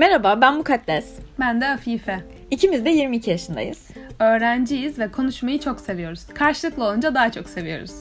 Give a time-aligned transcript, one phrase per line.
[0.00, 1.18] Merhaba, ben Mukaddes.
[1.40, 2.24] Ben de Afife.
[2.50, 3.90] İkimiz de 22 yaşındayız.
[4.18, 6.26] Öğrenciyiz ve konuşmayı çok seviyoruz.
[6.26, 7.92] Karşılıklı olunca daha çok seviyoruz.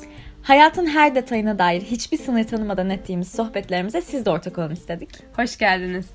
[0.44, 5.10] Hayatın her detayına dair hiçbir sınır tanımadan ettiğimiz sohbetlerimize siz de ortak olun istedik.
[5.36, 6.10] Hoş geldiniz.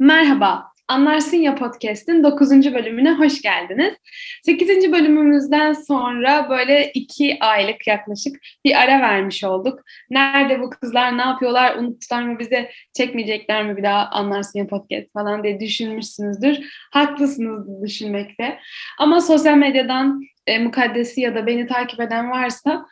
[0.00, 2.50] Merhaba, Anlarsın Ya Podcast'in 9.
[2.50, 3.94] bölümüne hoş geldiniz.
[4.42, 4.92] 8.
[4.92, 9.80] bölümümüzden sonra böyle 2 aylık yaklaşık bir ara vermiş olduk.
[10.10, 15.12] Nerede bu kızlar, ne yapıyorlar, unuttular mı bize, çekmeyecekler mi bir daha Anlarsın Ya Podcast
[15.12, 16.58] falan diye düşünmüşsünüzdür.
[16.92, 18.58] Haklısınız düşünmekte.
[18.98, 22.86] Ama sosyal medyadan e, mukaddesi ya da beni takip eden varsa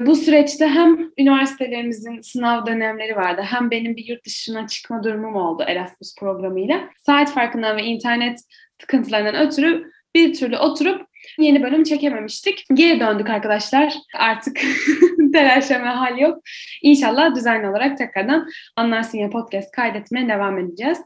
[0.00, 5.64] bu süreçte hem üniversitelerimizin sınav dönemleri vardı hem benim bir yurt dışına çıkma durumum oldu
[5.66, 6.88] Erasmus programıyla.
[7.06, 8.40] Saat farkından ve internet
[8.80, 11.06] sıkıntılarından ötürü bir türlü oturup
[11.38, 12.64] yeni bölüm çekememiştik.
[12.74, 13.94] Geri döndük arkadaşlar.
[14.14, 14.60] Artık
[15.32, 16.42] telaşlama hal yok.
[16.82, 20.98] İnşallah düzenli olarak tekrardan Anlarsın Ya Podcast kaydetmeye devam edeceğiz.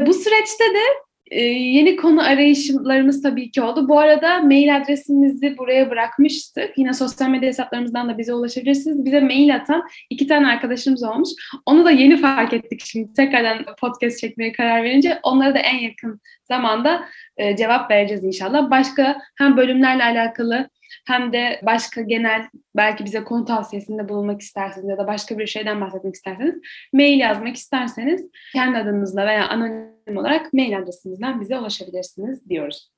[0.00, 3.88] Bu süreçte de ee, yeni konu arayışlarımız tabii ki oldu.
[3.88, 6.78] Bu arada mail adresimizi buraya bırakmıştık.
[6.78, 9.04] Yine sosyal medya hesaplarımızdan da bize ulaşabilirsiniz.
[9.04, 11.28] Bize mail atan iki tane arkadaşımız olmuş.
[11.66, 13.12] Onu da yeni fark ettik şimdi.
[13.12, 17.04] Tekrardan podcast çekmeye karar verince onlara da en yakın zamanda
[17.36, 18.70] e, cevap vereceğiz inşallah.
[18.70, 20.68] Başka hem bölümlerle alakalı
[21.06, 25.80] hem de başka genel belki bize konu tavsiyesinde bulunmak isterseniz ya da başka bir şeyden
[25.80, 26.54] bahsetmek isterseniz
[26.92, 32.90] mail yazmak isterseniz kendi adınızla veya anonim olarak mail adresinizden bize ulaşabilirsiniz diyoruz.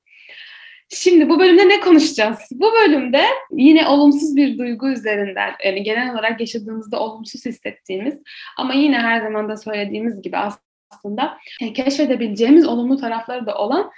[0.89, 2.39] Şimdi bu bölümde ne konuşacağız?
[2.51, 8.21] Bu bölümde yine olumsuz bir duygu üzerinden, yani genel olarak yaşadığımızda olumsuz hissettiğimiz
[8.57, 11.37] ama yine her zaman da söylediğimiz gibi aslında
[11.73, 13.91] keşfedebileceğimiz olumlu tarafları da olan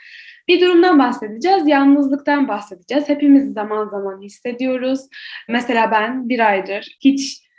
[0.50, 3.09] bir durumdan bahsedeceğiz, yalnızlıktan bahsedeceğiz.
[3.09, 5.00] Hepimiz zaman zaman hissediyoruz.
[5.50, 7.50] Mesela ben bir aydır hiç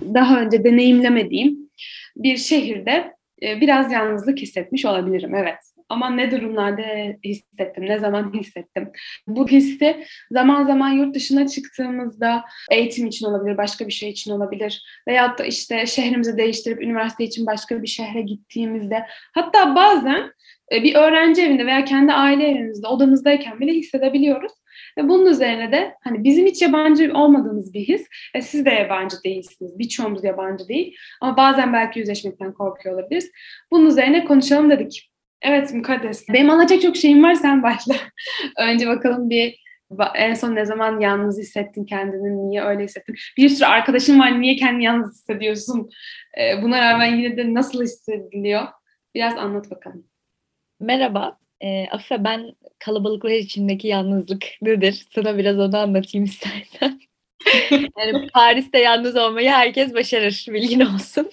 [0.00, 1.70] daha önce deneyimlemediğim
[2.16, 5.34] bir şehirde e, biraz yalnızlık hissetmiş olabilirim.
[5.34, 5.67] Evet.
[5.88, 6.82] Ama ne durumlarda
[7.24, 8.90] hissettim, ne zaman hissettim.
[9.26, 14.82] Bu hissi zaman zaman yurt dışına çıktığımızda eğitim için olabilir, başka bir şey için olabilir.
[15.08, 19.06] Veyahut da işte şehrimizi değiştirip üniversite için başka bir şehre gittiğimizde.
[19.34, 20.32] Hatta bazen
[20.72, 24.52] e, bir öğrenci evinde veya kendi aile evimizde odamızdayken bile hissedebiliyoruz.
[24.98, 28.06] Ve bunun üzerine de hani bizim hiç yabancı olmadığımız bir his.
[28.34, 29.78] E, siz de yabancı değilsiniz.
[29.78, 30.96] Birçoğumuz yabancı değil.
[31.20, 33.30] Ama bazen belki yüzleşmekten korkuyor olabiliriz.
[33.70, 35.10] Bunun üzerine konuşalım dedik.
[35.42, 36.28] Evet Mukaddes.
[36.28, 37.94] Benim anlatacak çok şeyim var sen başla.
[38.58, 39.68] Önce bakalım bir
[40.14, 43.16] en son ne zaman yalnız hissettin kendini, niye öyle hissettin?
[43.36, 45.90] Bir sürü arkadaşın var, niye kendini yalnız hissediyorsun?
[46.40, 48.66] E, buna rağmen yine de nasıl hissediliyor?
[49.14, 50.06] Biraz anlat bakalım.
[50.80, 51.38] Merhaba.
[51.60, 55.06] E, Afife ben kalabalıklar içindeki yalnızlık nedir?
[55.14, 57.00] Sana biraz onu anlatayım istersen.
[57.70, 60.46] yani Paris'te yalnız olmayı herkes başarır.
[60.48, 61.30] Bilgin olsun.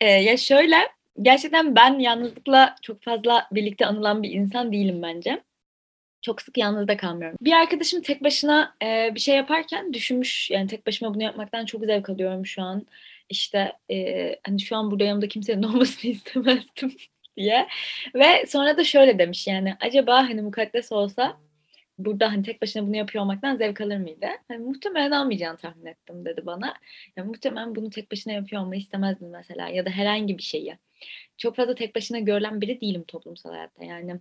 [0.00, 5.42] e, ya şöyle gerçekten ben yalnızlıkla çok fazla birlikte anılan bir insan değilim bence.
[6.22, 7.38] Çok sık yalnız da kalmıyorum.
[7.40, 11.84] Bir arkadaşım tek başına e, bir şey yaparken düşünmüş yani tek başıma bunu yapmaktan çok
[11.84, 12.86] zevk alıyorum şu an.
[13.28, 16.96] İşte e, hani şu an burada yanımda kimsenin olmasını istemezdim
[17.36, 17.68] diye.
[18.14, 21.36] Ve sonra da şöyle demiş yani acaba hani mukaddes olsa
[21.98, 24.26] burada hani tek başına bunu yapıyor olmaktan zevk alır mıydı?
[24.48, 26.74] Hani muhtemelen almayacağını tahmin ettim dedi bana.
[27.16, 30.78] Yani muhtemelen bunu tek başına yapıyor olmayı istemezdim mesela ya da herhangi bir şeyi.
[31.36, 34.20] Çok fazla tek başına görülen biri değilim toplumsal hayatta yani.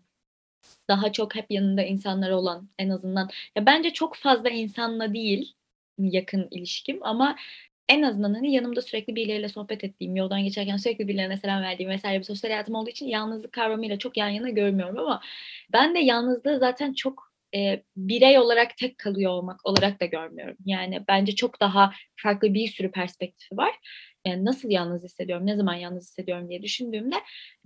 [0.87, 3.29] Daha çok hep yanında insanlar olan en azından.
[3.55, 5.53] Ya bence çok fazla insanla değil
[5.97, 7.35] yakın ilişkim ama
[7.89, 12.19] en azından hani yanımda sürekli birileriyle sohbet ettiğim, yoldan geçerken sürekli birilerine selam verdiğim vesaire
[12.19, 15.21] bir sosyal hayatım olduğu için yalnızlık kavramıyla çok yan yana görmüyorum ama
[15.73, 20.57] ben de yalnızlığı zaten çok e, birey olarak tek kalıyor olmak olarak da görmüyorum.
[20.65, 21.93] Yani bence çok daha
[22.23, 23.75] farklı bir sürü perspektifi var.
[24.25, 27.15] Yani nasıl yalnız hissediyorum, ne zaman yalnız hissediyorum diye düşündüğümde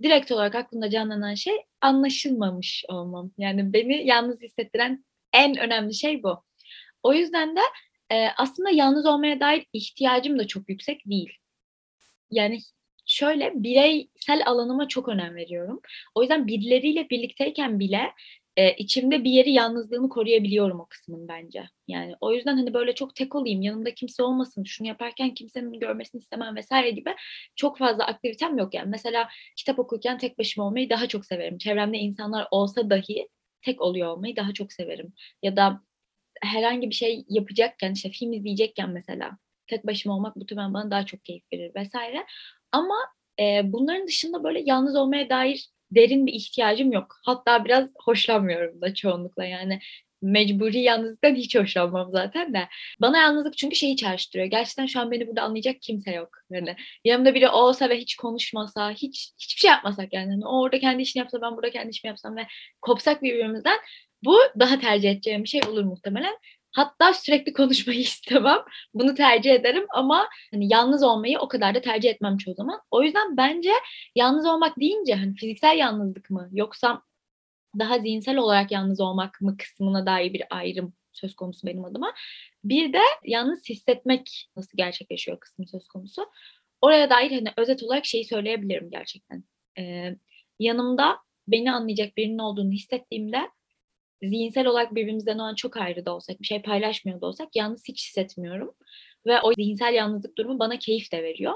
[0.02, 3.30] direkt olarak aklımda canlanan şey anlaşılmamış olmam.
[3.38, 6.42] Yani beni yalnız hissettiren en önemli şey bu.
[7.02, 7.60] O yüzden de
[8.10, 11.30] e, aslında yalnız olmaya dair ihtiyacım da çok yüksek değil.
[12.30, 12.60] Yani
[13.06, 15.80] şöyle bireysel alanıma çok önem veriyorum.
[16.14, 18.12] O yüzden birileriyle birlikteyken bile
[18.60, 21.68] e, içimde bir yeri yalnızlığımı koruyabiliyorum o kısmın bence.
[21.88, 26.18] Yani o yüzden hani böyle çok tek olayım, yanımda kimse olmasın, şunu yaparken kimsenin görmesini
[26.20, 27.14] istemem vesaire gibi
[27.56, 28.90] çok fazla aktivitem yok yani.
[28.90, 31.58] Mesela kitap okurken tek başıma olmayı daha çok severim.
[31.58, 33.28] Çevremde insanlar olsa dahi
[33.62, 35.12] tek oluyor olmayı daha çok severim.
[35.42, 35.82] Ya da
[36.42, 41.24] herhangi bir şey yapacakken işte film izleyecekken mesela tek başıma olmak muhtemelen bana daha çok
[41.24, 42.26] keyif verir vesaire.
[42.72, 42.96] Ama
[43.40, 47.16] e, bunların dışında böyle yalnız olmaya dair derin bir ihtiyacım yok.
[47.24, 49.80] Hatta biraz hoşlanmıyorum da çoğunlukla yani
[50.22, 52.68] mecburi yalnızlıktan hiç hoşlanmam zaten de.
[53.00, 54.50] Bana yalnızlık çünkü şeyi çağrıştırıyor.
[54.50, 56.28] Gerçekten şu an beni burada anlayacak kimse yok.
[56.50, 60.30] Yani yanımda biri olsa ve hiç konuşmasa, hiç hiçbir şey yapmasak yani.
[60.32, 62.46] yani o orada kendi işini yapsa, ben burada kendi işimi yapsam ve
[62.80, 63.78] kopsak birbirimizden
[64.24, 66.36] bu daha tercih edeceğim bir şey olur muhtemelen.
[66.72, 68.58] Hatta sürekli konuşmayı istemem.
[68.94, 72.80] Bunu tercih ederim ama hani yalnız olmayı o kadar da tercih etmem çoğu zaman.
[72.90, 73.72] O yüzden bence
[74.14, 77.02] yalnız olmak deyince hani fiziksel yalnızlık mı yoksa
[77.78, 82.14] daha zihinsel olarak yalnız olmak mı kısmına dair bir ayrım söz konusu benim adıma.
[82.64, 86.30] Bir de yalnız hissetmek nasıl gerçekleşiyor kısmı söz konusu.
[86.80, 89.44] Oraya dair hani özet olarak şeyi söyleyebilirim gerçekten.
[89.78, 90.16] Ee,
[90.58, 91.18] yanımda
[91.48, 93.50] beni anlayacak birinin olduğunu hissettiğimde
[94.22, 97.84] zihinsel olarak birbirimizden o an çok ayrı da olsak, bir şey paylaşmıyor da olsak yalnız
[97.88, 98.74] hiç hissetmiyorum.
[99.26, 101.54] Ve o zihinsel yalnızlık durumu bana keyif de veriyor.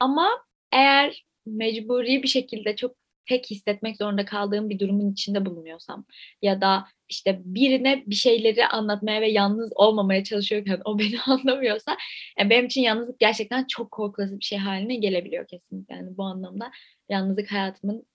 [0.00, 0.28] Ama
[0.72, 2.96] eğer mecburi bir şekilde çok
[3.28, 6.04] tek hissetmek zorunda kaldığım bir durumun içinde bulunuyorsam
[6.42, 11.96] ya da işte birine bir şeyleri anlatmaya ve yalnız olmamaya çalışıyorken o beni anlamıyorsa
[12.38, 15.94] yani benim için yalnızlık gerçekten çok korkulası bir şey haline gelebiliyor kesinlikle.
[15.94, 16.70] Yani bu anlamda
[17.08, 18.06] yalnızlık hayatımın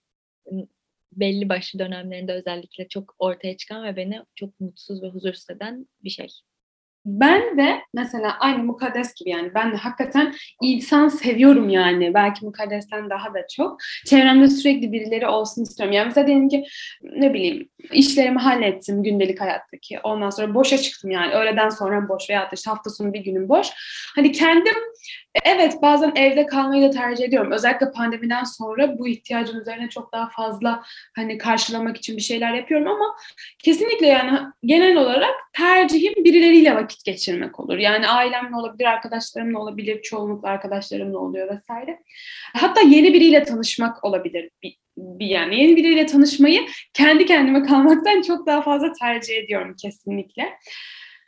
[1.12, 6.10] belli başlı dönemlerinde özellikle çok ortaya çıkan ve beni çok mutsuz ve huzursuz eden bir
[6.10, 6.28] şey.
[7.06, 12.14] Ben de mesela aynı mukaddes gibi yani ben de hakikaten insan seviyorum yani.
[12.14, 13.78] Belki mukaddesten daha da çok.
[14.06, 15.96] Çevremde sürekli birileri olsun istiyorum.
[15.96, 16.66] Yani mesela diyelim ki
[17.04, 20.00] ne bileyim işlerimi hallettim gündelik hayattaki.
[20.00, 21.34] Ondan sonra boşa çıktım yani.
[21.34, 23.68] Öğleden sonra boş veya işte hafta sonu bir günüm boş.
[24.16, 24.76] Hani kendim
[25.46, 27.52] evet bazen evde kalmayı da tercih ediyorum.
[27.52, 30.84] Özellikle pandemiden sonra bu ihtiyacın üzerine çok daha fazla
[31.16, 33.16] hani karşılamak için bir şeyler yapıyorum ama
[33.60, 37.78] kesinlikle yani genel olarak tercihim birileriyle vakit geçirmek olur.
[37.78, 42.00] Yani ailemle olabilir, arkadaşlarımla olabilir, çoğunlukla arkadaşlarımla oluyor vesaire.
[42.54, 44.50] Hatta yeni biriyle tanışmak olabilir.
[44.64, 46.62] Bir, bir yani yeni biriyle tanışmayı
[46.94, 50.50] kendi kendime kalmaktan çok daha fazla tercih ediyorum kesinlikle.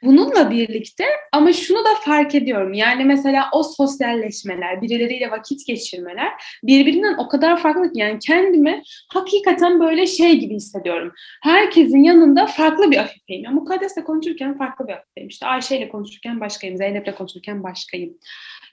[0.06, 2.74] Bununla birlikte ama şunu da fark ediyorum.
[2.74, 6.32] Yani mesela o sosyalleşmeler, birileriyle vakit geçirmeler
[6.64, 8.84] birbirinden o kadar farklı ki yani kendimi
[9.14, 11.12] hakikaten böyle şey gibi hissediyorum.
[11.44, 13.44] Herkesin yanında farklı bir Afifeyim.
[13.44, 15.30] Yani Mukaddes'le konuşurken farklı bir Afifeyim.
[15.30, 18.18] İşte Ayşe ile konuşurken başkayım, Zeynep'le konuşurken başkayım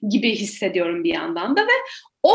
[0.08, 1.72] gibi hissediyorum bir yandan da ve
[2.22, 2.32] o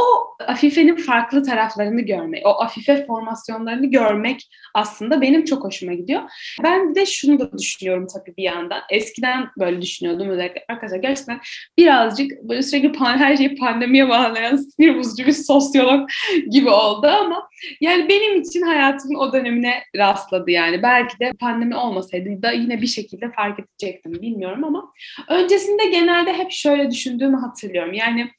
[0.48, 6.22] Afife'nin farklı taraflarını görmek, o Afife formasyonlarını görmek aslında benim çok hoşuma gidiyor.
[6.64, 8.82] Ben de şunu da düşünüyorum tabii bir yandan.
[8.90, 11.40] Eskiden böyle düşünüyordum özellikle arkadaşlar gerçekten
[11.78, 16.10] birazcık böyle sürekli her şeyi pandemiye bağlayan sinir bozucu bir sosyolog
[16.52, 17.50] gibi oldu ama
[17.82, 20.84] yani benim için hayatımın o dönemine rastladı yani.
[20.84, 24.94] Belki de pandemi olmasaydı da yine bir şekilde fark edecektim bilmiyorum ama
[25.30, 27.94] öncesinde genelde hep şöyle düşündüğümü hatırlıyorum.
[27.94, 28.32] Yani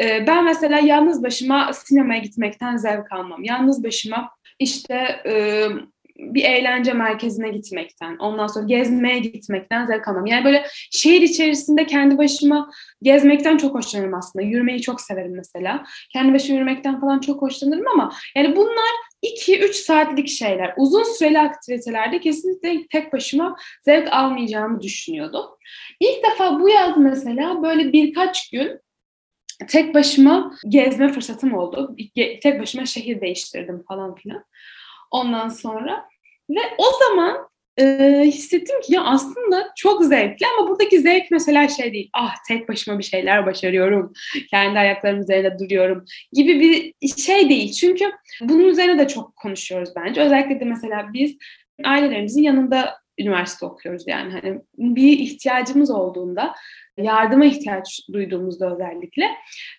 [0.00, 3.44] e, ben mesela yalnız başıma sinemaya gitmekten zevk almam.
[3.44, 4.94] Yalnız başıma işte
[5.26, 5.64] e,
[6.20, 10.26] bir eğlence merkezine gitmekten, ondan sonra gezmeye gitmekten zevk almam.
[10.26, 12.70] Yani böyle şehir içerisinde kendi başıma
[13.02, 14.44] gezmekten çok hoşlanırım aslında.
[14.44, 15.84] Yürümeyi çok severim mesela.
[16.12, 18.90] Kendi başıma yürümekten falan çok hoşlanırım ama yani bunlar
[19.22, 20.74] 2-3 saatlik şeyler.
[20.76, 25.44] Uzun süreli aktivitelerde kesinlikle tek başıma zevk almayacağımı düşünüyordum.
[26.00, 28.80] İlk defa bu yaz mesela böyle birkaç gün
[29.68, 31.96] tek başıma gezme fırsatım oldu.
[32.42, 34.44] Tek başıma şehir değiştirdim falan filan.
[35.10, 36.04] Ondan sonra
[36.50, 41.92] ve o zaman e, hissettim ki ya aslında çok zevkli ama buradaki zevk mesela şey
[41.92, 42.10] değil.
[42.12, 44.12] Ah tek başıma bir şeyler başarıyorum.
[44.50, 47.72] Kendi ayaklarım üzerinde duruyorum gibi bir şey değil.
[47.72, 50.20] Çünkü bunun üzerine de çok konuşuyoruz bence.
[50.20, 51.36] Özellikle de mesela biz
[51.84, 56.54] ailelerimizin yanında üniversite okuyoruz yani hani bir ihtiyacımız olduğunda
[57.02, 59.24] yardıma ihtiyaç duyduğumuzda özellikle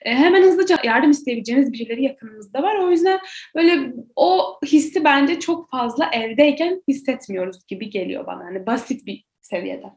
[0.02, 2.76] e, hemen hızlıca yardım isteyebileceğimiz birileri yakınımızda var.
[2.76, 3.20] O yüzden
[3.56, 8.46] böyle o hissi bence çok fazla evdeyken hissetmiyoruz gibi geliyor bana.
[8.46, 9.88] Hani basit bir seviyede.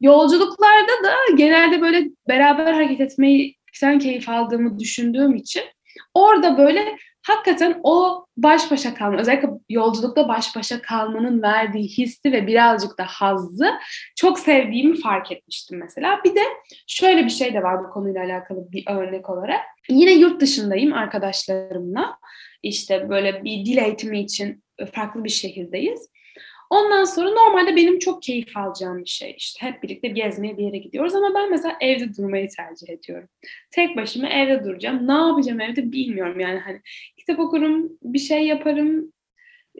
[0.00, 5.62] Yolculuklarda da genelde böyle beraber hareket etmeyi sen keyif aldığımı düşündüğüm için
[6.14, 6.96] orada böyle
[7.30, 13.04] hakikaten o baş başa kalma, özellikle yolculukta baş başa kalmanın verdiği hissi ve birazcık da
[13.04, 13.70] hazzı
[14.16, 16.20] çok sevdiğimi fark etmiştim mesela.
[16.24, 16.42] Bir de
[16.86, 19.60] şöyle bir şey de var bu konuyla alakalı bir örnek olarak.
[19.88, 22.18] Yine yurt dışındayım arkadaşlarımla.
[22.62, 26.08] İşte böyle bir dil eğitimi için farklı bir şehirdeyiz.
[26.70, 29.34] Ondan sonra normalde benim çok keyif alacağım bir şey.
[29.38, 33.28] İşte hep birlikte gezmeye bir yere gidiyoruz ama ben mesela evde durmayı tercih ediyorum.
[33.70, 35.08] Tek başıma evde duracağım.
[35.08, 36.80] Ne yapacağım evde bilmiyorum yani hani
[37.16, 39.12] kitap okurum, bir şey yaparım.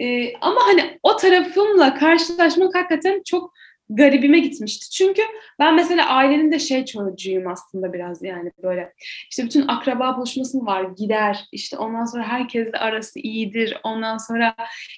[0.00, 3.52] Ee, ama hani o tarafımla karşılaşmak hakikaten çok
[3.90, 4.90] garibime gitmişti.
[4.90, 5.23] Çünkü
[5.59, 8.92] ben mesela ailenin de şey çocuğuyum aslında biraz yani böyle.
[9.30, 11.44] İşte bütün akraba buluşması var gider.
[11.52, 13.78] İşte ondan sonra herkesle arası iyidir.
[13.85, 14.54] Ondan sonra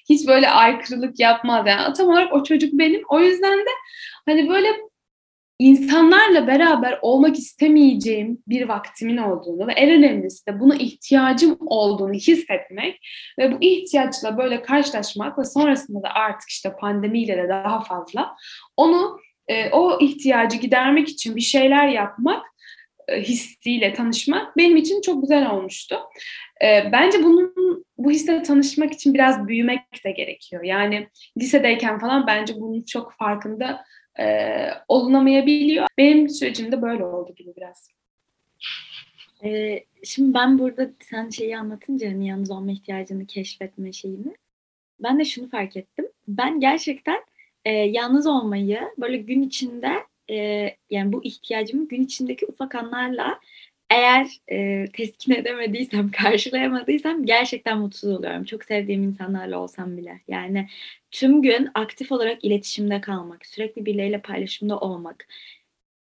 [0.08, 1.66] hiç böyle aykırılık yapmaz.
[1.66, 3.02] Yani tam olarak o çocuk benim.
[3.08, 3.70] O yüzden de
[4.26, 4.68] hani böyle
[5.62, 13.00] insanlarla beraber olmak istemeyeceğim bir vaktimin olduğunu ve en önemlisi de buna ihtiyacım olduğunu hissetmek
[13.38, 18.37] ve bu ihtiyaçla böyle karşılaşmak ve sonrasında da artık işte pandemiyle de daha fazla
[18.76, 22.47] onu e, o ihtiyacı gidermek için bir şeyler yapmak
[23.09, 25.99] e, hissiyle tanışmak benim için çok güzel olmuştu.
[26.64, 30.62] E, bence bunun bu hisle tanışmak için biraz büyümek de gerekiyor.
[30.62, 33.85] Yani lisedeyken falan bence bunun çok farkında
[34.18, 34.47] e,
[34.88, 35.87] olunamayabiliyor.
[35.99, 37.88] Benim sürecimde böyle oldu gibi biraz.
[39.44, 44.37] Ee, şimdi ben burada sen şeyi anlatınca hani yalnız olma ihtiyacını keşfetme şeyini
[45.02, 46.09] ben de şunu fark ettim.
[46.28, 47.21] Ben gerçekten
[47.64, 49.92] e, yalnız olmayı böyle gün içinde
[50.30, 53.40] e, yani bu ihtiyacımı gün içindeki ufak anlarla
[53.92, 58.44] eğer e, teskin edemediysem, karşılayamadıysam gerçekten mutsuz oluyorum.
[58.44, 60.20] Çok sevdiğim insanlarla olsam bile.
[60.28, 60.68] Yani
[61.11, 65.26] tüm gün aktif olarak iletişimde kalmak, sürekli birileriyle paylaşımda olmak,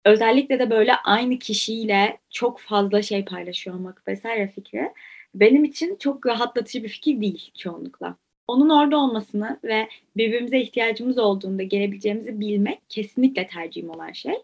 [0.04, 4.92] özellikle de böyle aynı kişiyle çok fazla şey paylaşıyor olmak vesaire fikri
[5.34, 8.16] benim için çok rahatlatıcı bir fikir değil çoğunlukla.
[8.48, 14.34] Onun orada olmasını ve birbirimize ihtiyacımız olduğunda gelebileceğimizi bilmek kesinlikle tercihim olan şey.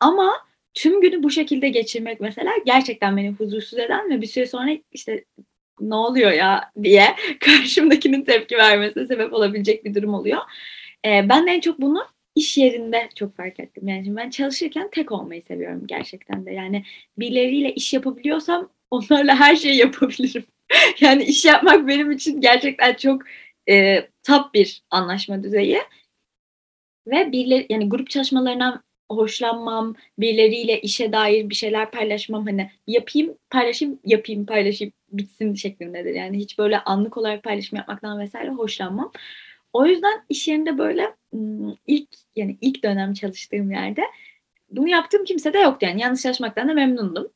[0.00, 0.47] Ama
[0.78, 5.24] tüm günü bu şekilde geçirmek mesela gerçekten beni huzursuz eden ve bir süre sonra işte
[5.80, 10.38] ne oluyor ya diye karşımdakinin tepki vermesine sebep olabilecek bir durum oluyor.
[11.04, 13.88] Ee, ben de en çok bunu iş yerinde çok fark ettim.
[13.88, 16.52] Yani şimdi ben çalışırken tek olmayı seviyorum gerçekten de.
[16.52, 16.84] Yani
[17.18, 20.44] birileriyle iş yapabiliyorsam onlarla her şeyi yapabilirim.
[21.00, 23.22] yani iş yapmak benim için gerçekten çok
[23.68, 25.78] e, top bir anlaşma düzeyi.
[27.06, 33.98] Ve birileri yani grup çalışmalarından hoşlanmam, birileriyle işe dair bir şeyler paylaşmam hani yapayım, paylaşayım,
[34.04, 36.14] yapayım, paylaşayım bitsin şeklindedir.
[36.14, 39.12] Yani hiç böyle anlık olarak paylaşım yapmaktan vesaire hoşlanmam.
[39.72, 41.14] O yüzden iş yerinde böyle
[41.86, 44.02] ilk yani ilk dönem çalıştığım yerde
[44.70, 46.00] bunu yaptığım kimse de yoktu yani.
[46.00, 47.28] Yanlış çalışmaktan da memnundum.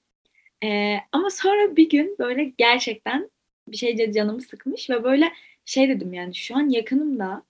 [0.65, 3.31] Ee, ama sonra bir gün böyle gerçekten
[3.69, 5.33] bir şeyce canımı sıkmış ve böyle
[5.65, 7.43] şey dedim yani şu an yakınımda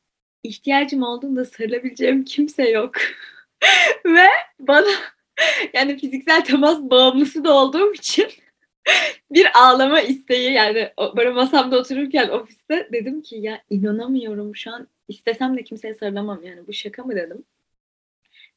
[0.42, 2.94] ihtiyacım olduğunda sarılabileceğim kimse yok.
[4.04, 4.26] Ve
[4.58, 4.90] bana
[5.74, 8.26] yani fiziksel temas bağımlısı da olduğum için
[9.30, 15.56] bir ağlama isteği yani böyle masamda otururken ofiste dedim ki ya inanamıyorum şu an istesem
[15.56, 17.44] de kimseye sarılamam yani bu şaka mı dedim.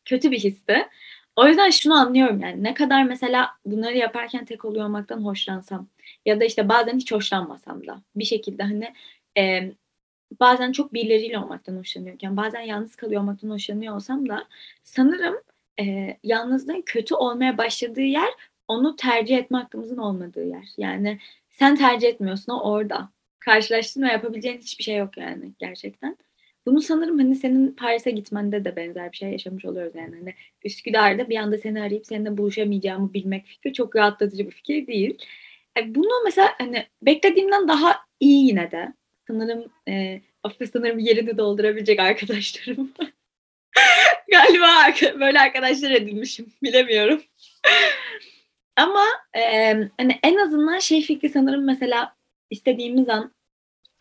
[0.05, 0.87] Kötü bir histi.
[1.35, 5.87] O yüzden şunu anlıyorum yani ne kadar mesela bunları yaparken tek oluyor olmaktan hoşlansam
[6.25, 8.93] ya da işte bazen hiç hoşlanmasam da bir şekilde hani
[9.37, 9.71] e,
[10.39, 14.47] bazen çok birileriyle olmaktan hoşlanıyorken bazen yalnız kalıyor olmaktan hoşlanıyor olsam da
[14.83, 15.35] sanırım
[15.79, 18.29] e, yalnızlığın kötü olmaya başladığı yer
[18.67, 20.67] onu tercih etme hakkımızın olmadığı yer.
[20.77, 23.09] Yani sen tercih etmiyorsun o orada.
[23.39, 26.17] Karşılaştığın ve yapabileceğin hiçbir şey yok yani gerçekten.
[26.65, 30.15] Bunu sanırım hani senin Paris'e gitmende de benzer bir şey yaşamış oluyoruz yani.
[30.15, 35.17] Hani Üsküdar'da bir anda seni arayıp seninle buluşamayacağımı bilmek fikri çok rahatlatıcı bir fikir değil.
[35.79, 38.93] E, bunu mesela hani beklediğimden daha iyi yine de
[39.27, 42.93] sanırım e, ofis sanırım yerini doldurabilecek arkadaşlarım
[44.31, 46.53] Galiba böyle arkadaşlar edinmişim.
[46.63, 47.21] Bilemiyorum.
[48.75, 49.05] Ama
[49.37, 52.15] e, hani en azından şey fikri sanırım mesela
[52.49, 53.33] istediğimiz an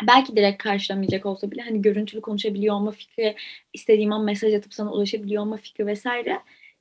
[0.03, 3.37] belki direkt karşılamayacak olsa bile hani görüntülü konuşabiliyor olma fikri,
[3.73, 6.41] istediğim an mesaj atıp sana ulaşabiliyor olma fikri vesaire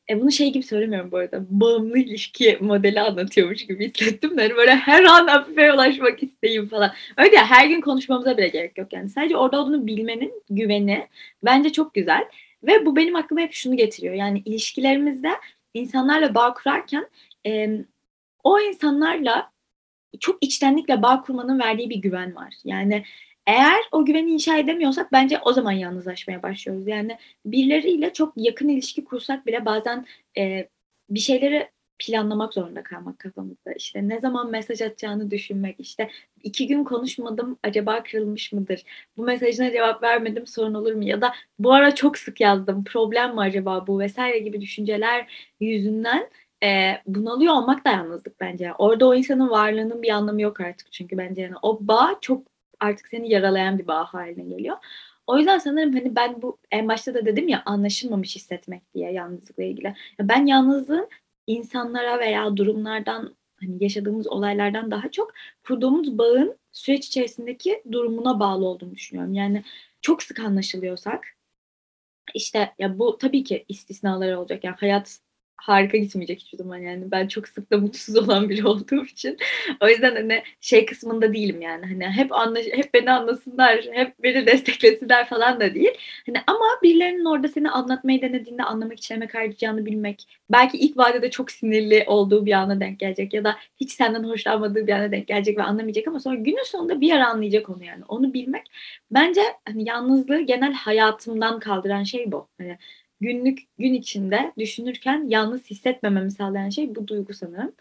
[0.09, 1.45] e bunu şey gibi söylemiyorum bu arada.
[1.49, 6.91] Bağımlı ilişki modeli anlatıyormuş gibi hissettim de hani böyle her an hafife ulaşmak isteyeyim falan.
[7.17, 9.09] Öyle ya her gün konuşmamıza bile gerek yok yani.
[9.09, 11.07] Sadece orada olduğunu bilmenin güveni
[11.43, 12.23] bence çok güzel.
[12.63, 14.13] Ve bu benim aklıma hep şunu getiriyor.
[14.13, 15.31] Yani ilişkilerimizde
[15.73, 17.07] insanlarla bağ kurarken
[17.45, 17.69] e,
[18.43, 19.51] o insanlarla
[20.19, 22.53] çok içtenlikle bağ kurmanın verdiği bir güven var.
[22.63, 23.03] Yani
[23.47, 26.87] eğer o güveni inşa edemiyorsak bence o zaman yalnızlaşmaya başlıyoruz.
[26.87, 30.05] Yani birileriyle çok yakın ilişki kursak bile bazen
[30.37, 30.67] e,
[31.09, 31.69] bir şeyleri
[31.99, 33.73] planlamak zorunda kalmak kafamızda.
[33.73, 35.79] İşte ne zaman mesaj atacağını düşünmek.
[35.79, 36.09] İşte
[36.43, 38.83] iki gün konuşmadım acaba kırılmış mıdır?
[39.17, 41.03] Bu mesajına cevap vermedim sorun olur mu?
[41.03, 45.27] Ya da bu ara çok sık yazdım problem mi acaba bu vesaire gibi düşünceler
[45.59, 46.29] yüzünden
[46.63, 48.73] e, bunalıyor olmak da yalnızlık bence.
[48.73, 52.52] Orada o insanın varlığının bir anlamı yok artık çünkü bence yani o bağ çok
[52.83, 54.77] artık seni yaralayan bir bağ haline geliyor.
[55.27, 59.63] O yüzden sanırım hani ben bu en başta da dedim ya anlaşılmamış hissetmek diye yalnızlıkla
[59.63, 59.95] ilgili.
[60.19, 61.09] Ben yalnızlığın
[61.47, 65.33] insanlara veya durumlardan hani yaşadığımız olaylardan daha çok
[65.67, 69.33] kurduğumuz bağın süreç içerisindeki durumuna bağlı olduğunu düşünüyorum.
[69.33, 69.63] Yani
[70.01, 71.25] çok sık anlaşılıyorsak
[72.33, 74.63] işte ya bu tabii ki istisnalar olacak.
[74.63, 75.19] Yani hayat
[75.63, 77.11] harika gitmeyecek hiçbir zaman yani.
[77.11, 79.37] Ben çok sık da mutsuz olan biri olduğum için.
[79.81, 81.85] o yüzden hani şey kısmında değilim yani.
[81.85, 85.91] Hani hep anlaş hep beni anlasınlar, hep beni desteklesinler falan da değil.
[86.25, 90.27] Hani ama birilerinin orada seni anlatmayı denediğinde anlamak için emek harcayacağını bilmek.
[90.51, 94.87] Belki ilk vadede çok sinirli olduğu bir ana denk gelecek ya da hiç senden hoşlanmadığı
[94.87, 98.03] bir ana denk gelecek ve anlamayacak ama sonra günün sonunda bir ara anlayacak onu yani.
[98.07, 98.67] Onu bilmek
[99.11, 102.47] bence hani yalnızlığı genel hayatımdan kaldıran şey bu.
[102.57, 102.77] Hani
[103.23, 107.75] günlük gün içinde düşünürken yalnız hissetmememi sağlayan şey bu duygu sanırım.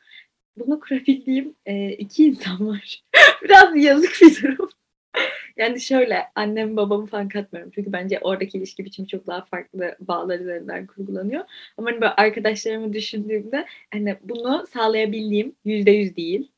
[0.56, 3.02] Bunu kurabildiğim e, iki insan var.
[3.44, 4.70] Biraz yazık bir durum.
[5.56, 7.72] yani şöyle annem babamı falan katmıyorum.
[7.74, 11.44] Çünkü bence oradaki ilişki biçimi çok daha farklı bağlar üzerinden kurgulanıyor.
[11.76, 16.52] Ama hani böyle arkadaşlarımı düşündüğümde hani bunu sağlayabildiğim yüzde yüz değil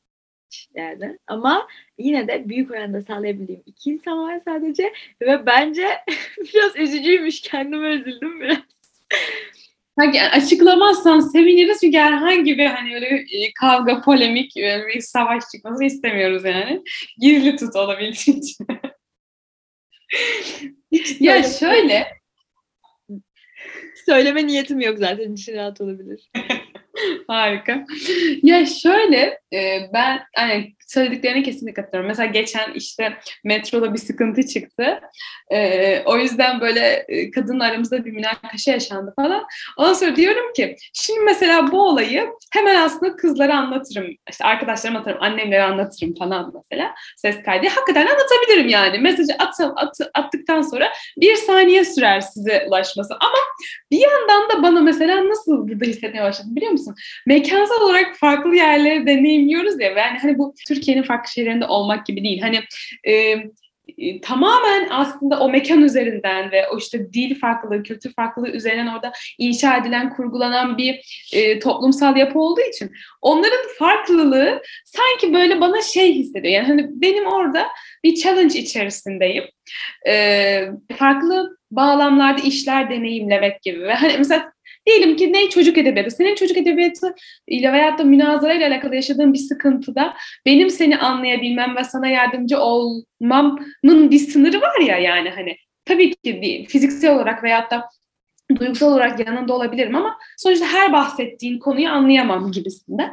[0.75, 1.19] yani.
[1.27, 4.93] Ama yine de büyük oranda sağlayabildiğim iki insan var sadece.
[5.21, 5.87] Ve bence
[6.53, 7.41] biraz üzücüymüş.
[7.41, 8.74] Kendime üzüldüm biraz.
[9.99, 15.83] Sanki açıklamazsan seviniriz çünkü herhangi bir hani öyle e, kavga, polemik, e, bir savaş çıkması
[15.83, 16.81] istemiyoruz yani.
[17.19, 18.53] Gizli tut olabildiğince.
[21.19, 22.07] ya şöyle.
[24.05, 25.33] Söyleme niyetim yok zaten.
[25.33, 26.31] için rahat olabilir.
[27.27, 27.85] Harika.
[28.43, 32.07] Ya şöyle e, ben hani söylediklerine kesinlikle katılıyorum.
[32.07, 34.99] Mesela geçen işte metroda bir sıkıntı çıktı.
[35.51, 39.45] E, o yüzden böyle e, kadın aramızda bir münakaşa yaşandı falan.
[39.77, 44.07] Ondan sonra diyorum ki şimdi mesela bu olayı hemen aslında kızlara anlatırım.
[44.29, 46.95] İşte arkadaşlarıma anlatırım, annemlere anlatırım falan mesela.
[47.17, 47.67] Ses kaydı.
[47.67, 48.99] Hakikaten anlatabilirim yani.
[48.99, 53.13] Mesajı at, at, attıktan sonra bir saniye sürer size ulaşması.
[53.13, 53.37] Ama
[53.91, 56.95] bir yandan da bana mesela nasıl burada hissetmeye başladım biliyor musun?
[57.27, 59.05] Mekansal olarak farklı yerleri
[59.45, 59.89] deneyimliyoruz ya.
[59.89, 62.41] Yani hani bu Türkiye'nin farklı şehirlerinde olmak gibi değil.
[62.41, 62.59] Hani
[63.07, 63.35] e,
[63.97, 69.11] e, tamamen aslında o mekan üzerinden ve o işte dil farklılığı, kültür farklılığı üzerinden orada
[69.37, 76.13] inşa edilen, kurgulanan bir e, toplumsal yapı olduğu için onların farklılığı sanki böyle bana şey
[76.13, 76.53] hissediyor.
[76.53, 77.67] Yani hani benim orada
[78.03, 79.43] bir challenge içerisindeyim.
[80.07, 84.54] E, farklı bağlamlarda işler deneyimlemek gibi ve hani mesela
[84.87, 86.11] Diyelim ki ne çocuk edebiyatı.
[86.11, 87.15] Senin çocuk edebiyatı
[87.47, 90.13] ile veyahut da münazara ile alakalı yaşadığın bir sıkıntıda
[90.45, 95.55] benim seni anlayabilmem ve sana yardımcı olmamın bir sınırı var ya yani hani.
[95.85, 97.89] Tabii ki fiziksel olarak veyahut da
[98.59, 103.11] duygusal olarak yanında olabilirim ama sonuçta her bahsettiğin konuyu anlayamam gibisinde.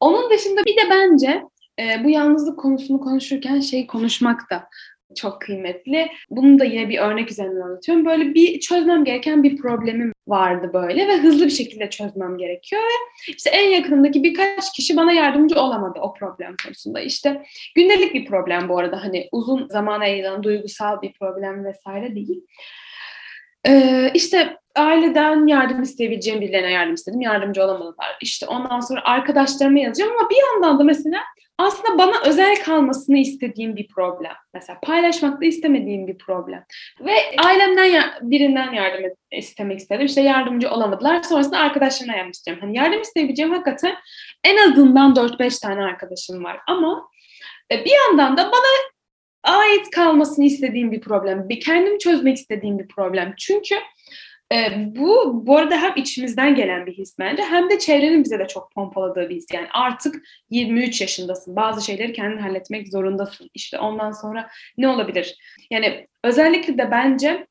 [0.00, 1.42] Onun dışında bir de bence
[1.80, 4.68] e, bu yalnızlık konusunu konuşurken şey konuşmak da
[5.16, 6.08] çok kıymetli.
[6.30, 8.04] Bunu da yine bir örnek üzerinden anlatıyorum.
[8.04, 13.32] Böyle bir çözmem gereken bir problemim vardı böyle ve hızlı bir şekilde çözmem gerekiyor ve
[13.36, 17.00] işte en yakınımdaki birkaç kişi bana yardımcı olamadı o problem konusunda.
[17.00, 17.42] İşte
[17.74, 22.46] gündelik bir problem bu arada hani uzun zamana yayılan duygusal bir problem vesaire değil.
[23.66, 27.20] Ee, işte aileden yardım isteyebileceğim birilerine yardım istedim.
[27.20, 28.16] Yardımcı olamadılar.
[28.20, 31.18] İşte ondan sonra arkadaşlarıma yazacağım ama bir yandan da mesela
[31.58, 34.32] aslında bana özel kalmasını istediğim bir problem.
[34.54, 36.64] Mesela paylaşmakta istemediğim bir problem.
[37.00, 37.12] Ve
[37.44, 40.06] ailemden birinden yardım istemek istedim.
[40.06, 41.22] İşte yardımcı olamadılar.
[41.22, 42.62] Sonrasında arkadaşlarına yardım istiyorum.
[42.62, 43.94] Hani yardım isteyebileceğim hakikaten
[44.44, 46.60] en azından 4-5 tane arkadaşım var.
[46.66, 47.08] Ama
[47.72, 48.94] e, bir yandan da bana
[49.44, 51.48] ait kalmasını istediğim bir problem.
[51.48, 53.34] Bir kendim çözmek istediğim bir problem.
[53.38, 53.74] Çünkü
[54.52, 54.56] e,
[54.96, 58.72] bu bu arada hem içimizden gelen bir his bence hem de çevrenin bize de çok
[58.72, 59.46] pompaladığı bir his.
[59.52, 61.56] Yani artık 23 yaşındasın.
[61.56, 63.50] Bazı şeyleri kendin halletmek zorundasın.
[63.54, 65.36] İşte ondan sonra ne olabilir?
[65.70, 67.46] Yani özellikle de bence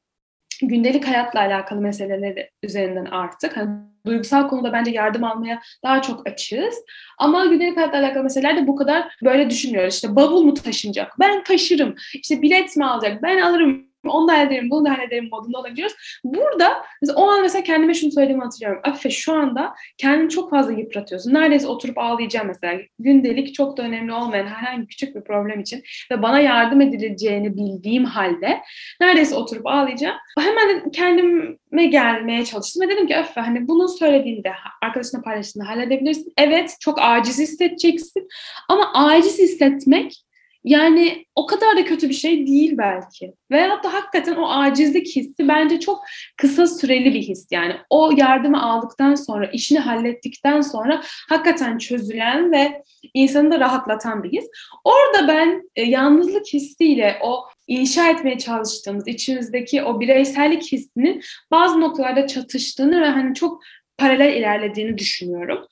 [0.62, 3.70] gündelik hayatla alakalı meseleleri üzerinden artık hani
[4.06, 6.76] duygusal konuda bence yardım almaya daha çok açığız.
[7.18, 9.94] Ama gündelik hayatla alakalı meseleler de bu kadar böyle düşünmüyoruz.
[9.94, 11.14] İşte bavul mu taşınacak?
[11.20, 11.96] Ben taşırım.
[12.14, 13.24] İşte bilet mi alacak?
[13.24, 15.96] Ben alırım onu da hallederim, bunu da hallederim modunda olabiliyoruz.
[16.24, 18.82] Burada mesela o an mesela kendime şunu söylediğimi hatırlıyorum.
[18.84, 21.34] Afife şu anda kendini çok fazla yıpratıyorsun.
[21.34, 22.82] Neredeyse oturup ağlayacağım mesela.
[23.00, 28.06] Gündelik çok da önemli olmayan herhangi küçük bir problem için ve bana yardım edileceğini bildiğim
[28.06, 28.62] halde
[29.02, 30.16] neredeyse oturup ağlayacağım.
[30.40, 36.34] Hemen kendime gelmeye çalıştım ve dedim ki Afife hani bunu söylediğinde arkadaşına paylaştığında halledebilirsin.
[36.38, 38.28] Evet çok aciz hissedeceksin
[38.70, 40.24] ama aciz hissetmek
[40.64, 43.34] yani o kadar da kötü bir şey değil belki.
[43.52, 46.04] Veyahut da hakikaten o acizlik hissi bence çok
[46.38, 47.48] kısa süreli bir his.
[47.52, 54.32] Yani o yardımı aldıktan sonra, işini hallettikten sonra hakikaten çözülen ve insanı da rahatlatan bir
[54.32, 54.46] his.
[54.84, 61.22] Orada ben e, yalnızlık hissiyle o inşa etmeye çalıştığımız içimizdeki o bireysellik hissinin
[61.52, 63.62] bazı noktalarda çatıştığını ve hani çok
[63.98, 65.68] paralel ilerlediğini düşünüyorum.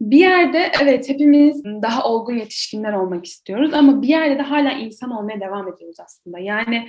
[0.00, 5.10] Bir yerde evet hepimiz daha olgun yetişkinler olmak istiyoruz ama bir yerde de hala insan
[5.10, 6.38] olmaya devam ediyoruz aslında.
[6.38, 6.88] Yani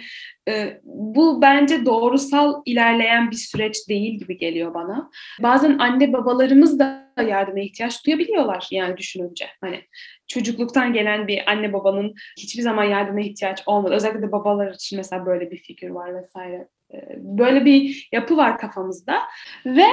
[0.50, 5.10] e, bu bence doğrusal ilerleyen bir süreç değil gibi geliyor bana.
[5.40, 9.48] Bazen anne babalarımız da yardıma ihtiyaç duyabiliyorlar yani düşününce.
[9.62, 9.82] Hani
[10.28, 13.94] çocukluktan gelen bir anne babanın hiçbir zaman yardıma ihtiyaç olmadı.
[13.94, 16.68] Özellikle de babalar için mesela böyle bir figür var vesaire.
[16.94, 19.20] E, böyle bir yapı var kafamızda
[19.66, 19.86] ve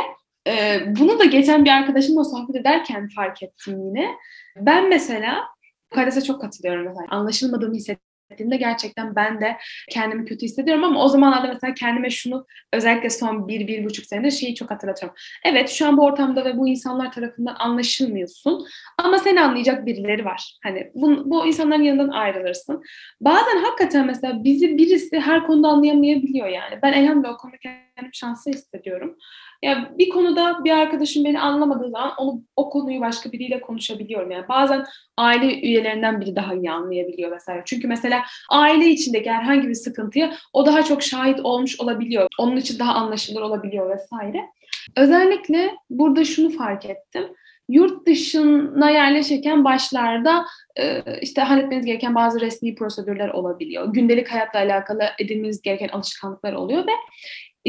[0.48, 4.08] ee, bunu da geçen bir arkadaşımla sohbet ederken fark ettim yine.
[4.56, 5.44] Ben mesela
[5.90, 7.06] Kares'e çok katılıyorum mesela.
[7.10, 9.56] Anlaşılmadığımı hissettiğimde gerçekten ben de
[9.90, 14.30] kendimi kötü hissediyorum ama o zamanlarda mesela kendime şunu özellikle son bir, bir buçuk senedir
[14.30, 15.16] şeyi çok hatırlatıyorum.
[15.44, 18.66] Evet şu an bu ortamda ve bu insanlar tarafından anlaşılmıyorsun
[18.98, 20.58] ama seni anlayacak birileri var.
[20.62, 22.82] Hani bu, bu insanların yanından ayrılırsın.
[23.20, 26.78] Bazen hakikaten mesela bizi birisi her konuda anlayamayabiliyor yani.
[26.82, 29.16] Ben elhamdülillah o konuda kendimi şanslı hissediyorum.
[29.62, 34.30] Ya bir konuda bir arkadaşım beni anlamadığı zaman onu o konuyu başka biriyle konuşabiliyorum.
[34.30, 34.84] Yani bazen
[35.16, 37.62] aile üyelerinden biri daha iyi anlayabiliyor vesaire.
[37.66, 42.26] Çünkü mesela aile içindeki herhangi bir sıkıntıya o daha çok şahit olmuş olabiliyor.
[42.38, 44.44] Onun için daha anlaşılır olabiliyor vesaire.
[44.96, 47.24] Özellikle burada şunu fark ettim.
[47.68, 50.44] Yurt dışına yerleşirken başlarda
[51.22, 53.92] işte halletmeniz gereken bazı resmi prosedürler olabiliyor.
[53.92, 56.92] Gündelik hayatla alakalı edinmeniz gereken alışkanlıklar oluyor ve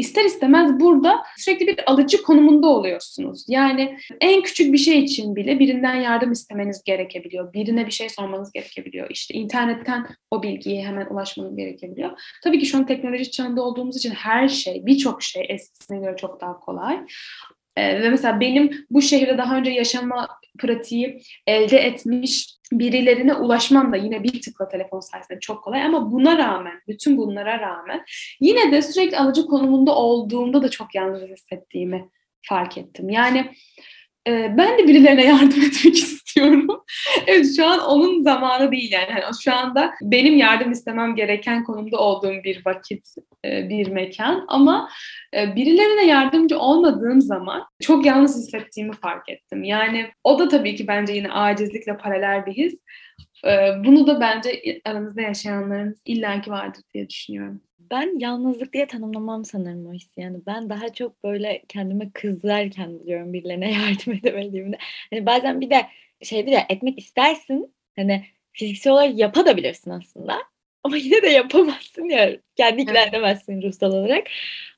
[0.00, 3.44] ister istemez burada sürekli bir alıcı konumunda oluyorsunuz.
[3.48, 7.52] Yani en küçük bir şey için bile birinden yardım istemeniz gerekebiliyor.
[7.52, 9.10] Birine bir şey sormanız gerekebiliyor.
[9.10, 12.10] İşte internetten o bilgiye hemen ulaşmanız gerekebiliyor.
[12.44, 16.40] Tabii ki şu an teknoloji çağında olduğumuz için her şey, birçok şey eskisine göre çok
[16.40, 17.00] daha kolay.
[17.76, 23.96] Ee, ve mesela benim bu şehirde daha önce yaşama pratiği elde etmiş birilerine ulaşmam da
[23.96, 28.04] yine bir tıkla telefon sayesinde çok kolay ama buna rağmen, bütün bunlara rağmen
[28.40, 32.08] yine de sürekli alıcı konumunda olduğumda da çok yalnız hissettiğimi
[32.42, 33.10] fark ettim.
[33.10, 33.52] Yani
[34.28, 36.19] e, ben de birilerine yardım etmek istiyorum.
[37.26, 39.10] evet şu an onun zamanı değil yani.
[39.10, 43.14] yani şu anda benim yardım istemem gereken konumda olduğum bir vakit,
[43.44, 44.88] e, bir mekan ama
[45.36, 49.64] e, birilerine yardımcı olmadığım zaman çok yalnız hissettiğimi fark ettim.
[49.64, 52.74] Yani o da tabii ki bence yine acizlikle paralel bir his.
[53.46, 59.86] E, bunu da bence aramızda yaşayanların illaki vardır diye düşünüyorum ben yalnızlık diye tanımlamam sanırım
[59.86, 60.20] o hissi.
[60.20, 64.78] Yani ben daha çok böyle kendime kızlarken biliyorum birilerine yardım edemediğimde.
[65.10, 65.86] Hani bazen bir de
[66.22, 67.74] şeydir ya etmek istersin.
[67.96, 70.38] Hani fiziksel olarak yapabilirsin aslında.
[70.84, 72.36] Ama yine de yapamazsın ya.
[72.56, 74.26] Kendi ikna edemezsin ruhsal olarak.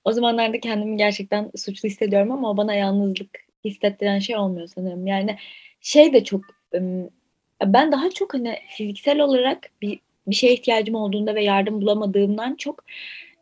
[0.04, 5.06] O zamanlarda kendimi gerçekten suçlu hissediyorum ama o bana yalnızlık hissettiren şey olmuyor sanırım.
[5.06, 5.36] Yani
[5.80, 6.44] şey de çok
[7.64, 12.84] ben daha çok hani fiziksel olarak bir bir şeye ihtiyacım olduğunda ve yardım bulamadığımdan çok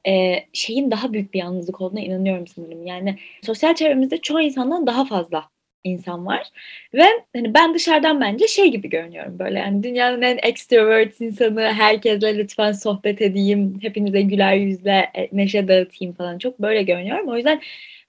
[0.07, 2.87] e, şeyin daha büyük bir yalnızlık olduğuna inanıyorum sanırım.
[2.87, 5.49] Yani sosyal çevremizde çoğu insandan daha fazla
[5.85, 6.49] insan var.
[6.95, 7.05] Ve
[7.37, 12.73] hani ben dışarıdan bence şey gibi görünüyorum böyle yani dünyanın en extrovert insanı herkesle lütfen
[12.73, 17.29] sohbet edeyim hepinize güler yüzle e, neşe dağıtayım falan çok böyle görünüyorum.
[17.29, 17.61] O yüzden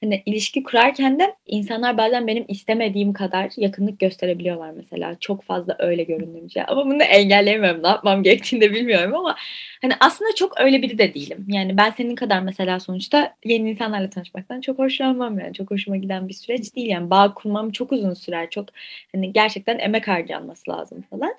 [0.03, 5.15] hani ilişki kurarken de insanlar bazen benim istemediğim kadar yakınlık gösterebiliyorlar mesela.
[5.19, 6.63] Çok fazla öyle göründüğüm şey.
[6.67, 7.83] Ama bunu engelleyemiyorum.
[7.83, 9.35] Ne yapmam gerektiğini de bilmiyorum ama
[9.81, 11.45] hani aslında çok öyle biri de değilim.
[11.47, 15.53] Yani ben senin kadar mesela sonuçta yeni insanlarla tanışmaktan çok hoşlanmam yani.
[15.53, 17.09] Çok hoşuma giden bir süreç değil yani.
[17.09, 18.49] Bağ kurmam çok uzun sürer.
[18.49, 18.69] Çok
[19.11, 21.33] hani gerçekten emek harcanması lazım falan.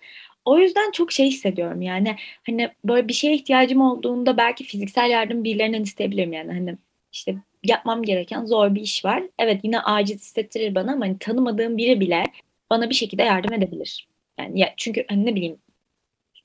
[0.44, 5.44] O yüzden çok şey hissediyorum yani hani böyle bir şeye ihtiyacım olduğunda belki fiziksel yardım
[5.44, 6.76] birilerinden isteyebilirim yani hani
[7.12, 9.22] işte yapmam gereken zor bir iş var.
[9.38, 12.24] Evet yine aciz hissettirir bana ama hani tanımadığım biri bile
[12.70, 14.08] bana bir şekilde yardım edebilir.
[14.38, 15.58] Yani ya, çünkü hani ne bileyim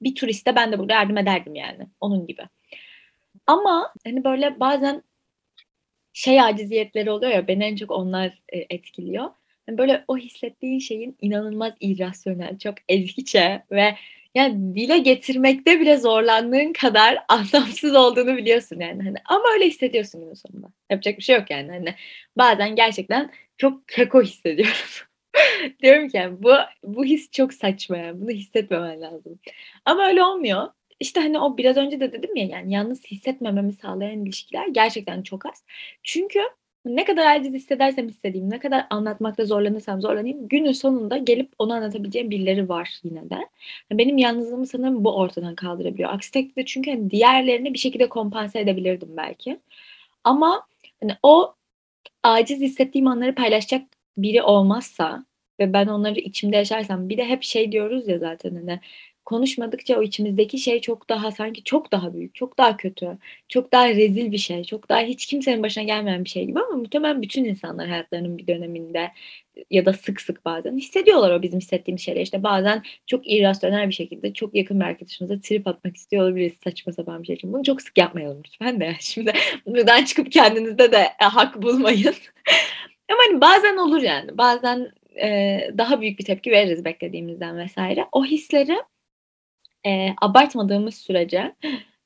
[0.02, 1.88] bir turiste ben de burada yardım ederdim yani.
[2.02, 2.44] Onun gibi.
[3.48, 5.04] Ama hani böyle bazen
[6.14, 9.30] şey aciziyetleri oluyor ya beni en çok onlar e, etkiliyor.
[9.68, 13.96] Yani böyle o hissettiğin şeyin inanılmaz irrasyonel, çok ezgiçe ve
[14.38, 19.04] yani dile getirmekte bile zorlandığın kadar anlamsız olduğunu biliyorsun yani.
[19.04, 20.68] Hani ama öyle hissediyorsun günün sonunda.
[20.90, 21.72] Yapacak bir şey yok yani.
[21.72, 21.96] Hani
[22.38, 24.74] bazen gerçekten çok keko hissediyorum.
[25.84, 28.22] Diyorum ki yani bu bu his çok saçma yani.
[28.22, 29.40] Bunu hissetmemen lazım.
[29.86, 30.68] Ama öyle olmuyor.
[31.00, 35.46] İşte hani o biraz önce de dedim ya yani yalnız hissetmememi sağlayan ilişkiler gerçekten çok
[35.46, 35.66] az.
[36.04, 36.40] Çünkü
[36.86, 42.32] ne kadar aciz hissedersem hissedeyim, ne kadar anlatmakta zorlanırsam zorlanayım, günün sonunda gelip onu anlatabileceğim
[42.32, 43.38] birileri var yine de.
[43.92, 46.14] Benim yalnızlığımı sanırım bu ortadan kaldırabiliyor.
[46.14, 49.60] Aksi takdirde çünkü hani diğerlerini bir şekilde kompanse edebilirdim belki.
[50.24, 50.68] Ama
[51.02, 51.56] hani o
[52.24, 53.82] aciz hissettiğim anları paylaşacak
[54.18, 55.26] biri olmazsa
[55.60, 58.80] ve ben onları içimde yaşarsam bir de hep şey diyoruz ya zaten hani
[59.28, 63.18] konuşmadıkça o içimizdeki şey çok daha sanki çok daha büyük, çok daha kötü,
[63.50, 66.76] çok daha rezil bir şey, çok daha hiç kimsenin başına gelmeyen bir şey gibi ama
[66.76, 69.12] muhtemelen bütün insanlar hayatlarının bir döneminde
[69.72, 72.24] ya da sık sık bazen hissediyorlar o bizim hissettiğimiz şeyleri.
[72.24, 76.94] İşte bazen çok irrasyonel bir şekilde çok yakın bir arkadaşımıza trip atmak istiyor olabiliriz saçma
[76.94, 77.54] sapan bir şey için.
[77.54, 78.96] Bunu çok sık yapmayalım lütfen de.
[79.00, 79.34] Şimdi
[79.66, 82.14] buradan çıkıp kendinizde de e, hak bulmayın.
[83.12, 84.38] Ama hani bazen olur yani.
[84.38, 84.92] Bazen
[85.78, 88.06] daha büyük bir tepki veririz beklediğimizden vesaire.
[88.12, 88.78] O hisleri
[89.86, 91.56] e, abartmadığımız sürece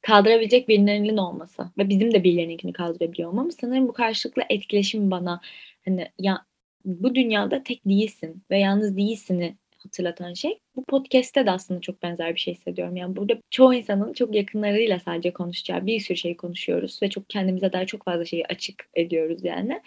[0.02, 5.42] kaldırabilecek birilerinin olması ve bizim de birilerinkini kaldırabiliyor olmamız sanırım bu karşılıklı etkileşim bana
[5.86, 6.46] hani ya
[6.86, 10.60] bu dünyada tek değilsin ve yalnız değilsini hatırlatan şey.
[10.76, 12.96] Bu podcast'te de aslında çok benzer bir şey hissediyorum.
[12.96, 17.74] Yani burada çoğu insanın çok yakınlarıyla sadece konuşacağı bir sürü şey konuşuyoruz ve çok kendimize
[17.74, 19.82] dair çok fazla şeyi açık ediyoruz yani.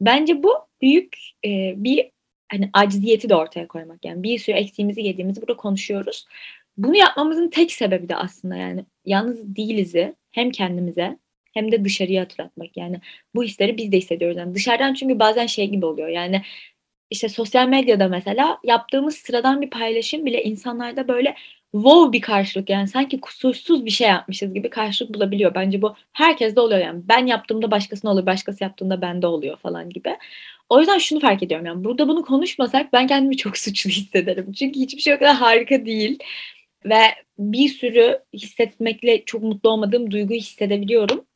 [0.00, 2.10] Bence bu büyük e, bir
[2.50, 4.04] hani aciziyeti de ortaya koymak.
[4.04, 6.26] Yani bir sürü eksiğimizi yediğimizi burada konuşuyoruz.
[6.82, 11.18] Bunu yapmamızın tek sebebi de aslında yani yalnız değiliz'i hem kendimize
[11.54, 12.76] hem de dışarıya hatırlatmak.
[12.76, 13.00] Yani
[13.34, 14.36] bu hisleri biz de hissediyoruz.
[14.36, 16.08] Yani dışarıdan çünkü bazen şey gibi oluyor.
[16.08, 16.42] Yani
[17.10, 21.36] işte sosyal medyada mesela yaptığımız sıradan bir paylaşım bile insanlarda böyle
[21.72, 25.54] wow bir karşılık yani sanki kusursuz bir şey yapmışız gibi karşılık bulabiliyor.
[25.54, 27.02] Bence bu herkeste oluyor yani.
[27.08, 30.16] Ben yaptığımda başkasına olur, başkası yaptığında bende oluyor falan gibi.
[30.68, 34.52] O yüzden şunu fark ediyorum yani burada bunu konuşmasak ben kendimi çok suçlu hissederim.
[34.52, 36.18] Çünkü hiçbir şey o kadar harika değil.
[36.84, 37.00] Ve
[37.38, 41.26] bir sürü hissetmekle çok mutlu olmadığım duyguyu hissedebiliyorum.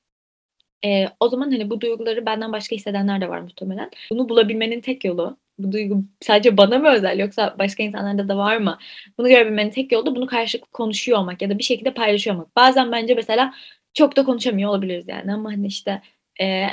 [0.85, 3.91] Ee, o zaman hani bu duyguları benden başka hissedenler de var muhtemelen.
[4.11, 8.57] Bunu bulabilmenin tek yolu bu duygu sadece bana mı özel yoksa başka insanlarda da var
[8.57, 8.79] mı?
[9.19, 12.57] Bunu görebilmenin tek yolu da bunu karşılıklı konuşuyor olmak ya da bir şekilde paylaşıyor olmak.
[12.57, 13.55] Bazen bence mesela
[13.95, 16.03] çok da konuşamıyor olabiliriz yani ama hani işte
[16.41, 16.67] e,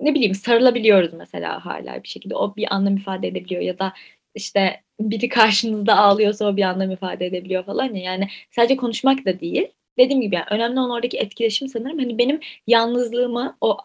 [0.00, 2.34] ne bileyim sarılabiliyoruz mesela hala bir şekilde.
[2.36, 3.92] O bir anlam ifade edebiliyor ya da
[4.34, 8.02] işte biri karşınızda ağlıyorsa o bir anlam ifade edebiliyor falan ya.
[8.02, 9.68] Yani sadece konuşmak da değil.
[9.98, 13.78] Dediğim gibi yani önemli olan oradaki etkileşim sanırım hani benim yalnızlığımı o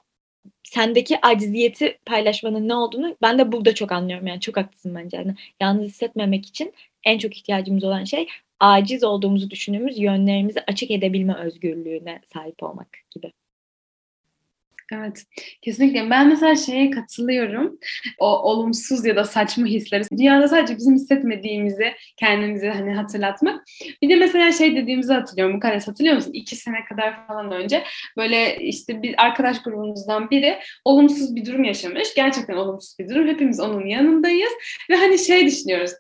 [0.64, 4.28] sendeki aciziyeti paylaşmanın ne olduğunu ben de burada çok anlıyorum.
[4.28, 5.18] Yani çok haklısın bence.
[5.18, 8.28] Yani yalnız hissetmemek için en çok ihtiyacımız olan şey
[8.60, 13.32] aciz olduğumuzu düşündüğümüz yönlerimizi açık edebilme özgürlüğüne sahip olmak gibi.
[14.94, 15.26] Evet,
[15.62, 16.10] kesinlikle.
[16.10, 17.80] Ben mesela şeye katılıyorum.
[18.20, 20.04] O olumsuz ya da saçma hisleri.
[20.18, 23.64] Dünyada sadece bizim hissetmediğimizi kendimize hani hatırlatmak.
[24.02, 25.56] Bir de mesela şey dediğimizi hatırlıyorum.
[25.56, 26.32] Bu kadar hatırlıyor musun?
[26.34, 27.84] İki sene kadar falan önce
[28.18, 32.16] böyle işte bir arkadaş grubumuzdan biri olumsuz bir durum yaşamış.
[32.16, 33.28] Gerçekten olumsuz bir durum.
[33.28, 34.52] Hepimiz onun yanındayız.
[34.90, 35.92] Ve hani şey düşünüyoruz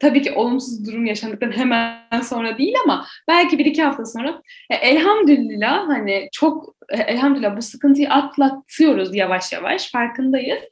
[0.00, 5.88] tabii ki olumsuz durum yaşandıktan hemen sonra değil ama belki bir iki hafta sonra elhamdülillah
[5.88, 10.62] hani çok elhamdülillah bu sıkıntıyı atlatıyoruz yavaş yavaş farkındayız.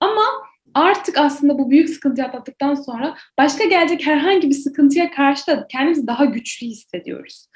[0.00, 0.22] Ama
[0.98, 6.06] artık aslında bu büyük sıkıntıyı atlattıktan sonra başka gelecek herhangi bir sıkıntıya karşı da kendimizi
[6.06, 7.46] daha güçlü hissediyoruz.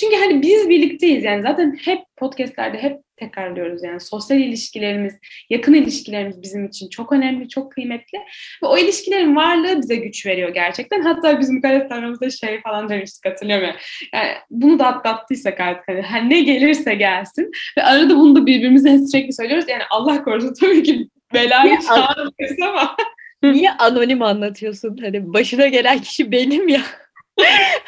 [0.00, 5.14] Çünkü hani biz birlikteyiz yani zaten hep podcastlerde hep tekrarlıyoruz yani sosyal ilişkilerimiz,
[5.50, 8.18] yakın ilişkilerimiz bizim için çok önemli, çok kıymetli
[8.62, 11.02] ve o ilişkilerin varlığı bize güç veriyor gerçekten.
[11.02, 13.76] Hatta bizim karakterimizde şey falan demiştik hatırlıyorum ya.
[14.14, 18.98] Yani bunu da atlattıysak artık hani, hani ne gelirse gelsin ve arada bunu da birbirimize
[18.98, 19.64] sürekli söylüyoruz.
[19.68, 22.96] Yani Allah korusun tabii ki belayı çağırmayız ama.
[23.42, 24.96] Niye anonim anlatıyorsun?
[24.96, 26.80] Hani başına gelen kişi benim ya.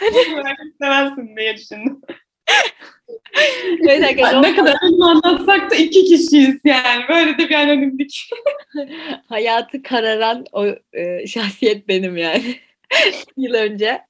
[0.00, 2.00] Hani istemezsin diye düşündüm.
[3.88, 4.42] evet arkadaşlar.
[4.42, 7.04] Ne kadar anonim anlatsak da iki kişiyiz yani.
[7.08, 8.30] Böyle de bir anonimlik.
[9.28, 12.56] Hayatı kararan o e, şahsiyet benim yani.
[13.36, 14.00] Yıl önce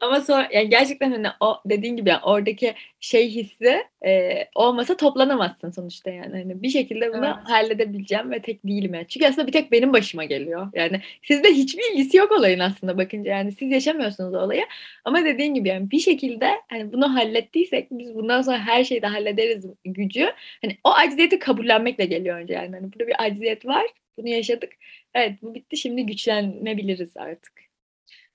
[0.00, 5.70] Ama sonra yani gerçekten hani o dediğin gibi yani oradaki şey hissi e, olmasa toplanamazsın
[5.70, 6.32] sonuçta yani.
[6.32, 7.50] Hani bir şekilde bunu evet.
[7.50, 9.06] halledebileceğim ve tek değilim yani.
[9.08, 10.68] Çünkü aslında bir tek benim başıma geliyor.
[10.74, 14.66] Yani sizde hiçbir ilgisi yok olayın aslında bakınca yani siz yaşamıyorsunuz o olayı.
[15.04, 19.06] Ama dediğin gibi yani bir şekilde hani bunu hallettiysek biz bundan sonra her şeyi de
[19.06, 20.32] hallederiz gücü.
[20.62, 22.76] Hani o acziyeti kabullenmekle geliyor önce yani.
[22.76, 23.86] Hani burada bir acziyet var.
[24.18, 24.72] Bunu yaşadık.
[25.14, 27.71] Evet bu bitti şimdi güçlenebiliriz artık.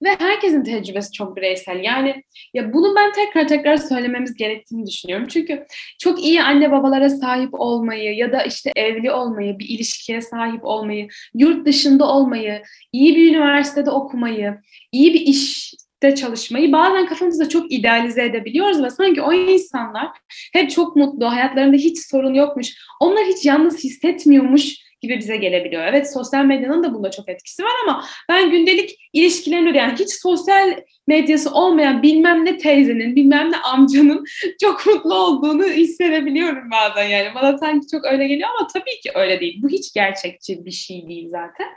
[0.03, 1.83] Ve herkesin tecrübesi çok bireysel.
[1.83, 5.27] Yani ya bunu ben tekrar tekrar söylememiz gerektiğini düşünüyorum.
[5.27, 5.65] Çünkü
[5.99, 11.07] çok iyi anne babalara sahip olmayı ya da işte evli olmayı, bir ilişkiye sahip olmayı,
[11.33, 14.57] yurt dışında olmayı, iyi bir üniversitede okumayı,
[14.91, 20.07] iyi bir iş de çalışmayı bazen kafamızda çok idealize edebiliyoruz ve sanki o insanlar
[20.53, 25.83] hep çok mutlu, hayatlarında hiç sorun yokmuş, onlar hiç yalnız hissetmiyormuş gibi bize gelebiliyor.
[25.83, 30.73] Evet sosyal medyanın da bunda çok etkisi var ama ben gündelik ilişkilerimde yani hiç sosyal
[31.07, 34.25] medyası olmayan bilmem ne teyzenin, bilmem ne amcanın
[34.61, 37.35] çok mutlu olduğunu hissedebiliyorum bazen yani.
[37.35, 39.59] Bana sanki çok öyle geliyor ama tabii ki öyle değil.
[39.63, 41.67] Bu hiç gerçekçi bir şey değil zaten.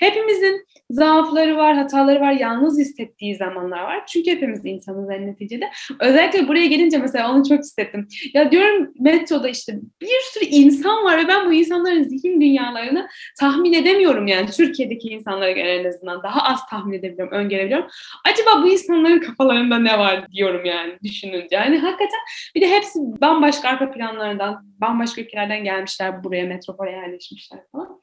[0.00, 4.06] Hepimizin zaafları var, hataları var, yalnız hissettiği zamanlar var.
[4.06, 5.70] Çünkü hepimiz insanız en neticede.
[6.00, 8.08] Özellikle buraya gelince mesela onu çok hissettim.
[8.34, 12.40] Ya diyorum metroda işte bir sürü insan var ve ben bu insanların zihin
[12.80, 14.50] dünyalarını tahmin edemiyorum yani.
[14.50, 17.86] Türkiye'deki insanlara göre en azından daha az tahmin edebiliyorum, öngörebiliyorum.
[18.24, 21.56] Acaba bu insanların kafalarında ne var diyorum yani düşününce.
[21.56, 22.20] Yani hakikaten
[22.54, 28.00] bir de hepsi bambaşka arka planlardan, bambaşka ülkelerden gelmişler buraya, metropole yerleşmişler falan.